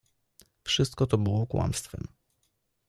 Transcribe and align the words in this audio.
Wszystko 0.63 1.07
to 1.07 1.17
było 1.17 1.47
kłamstwem. 1.47 2.07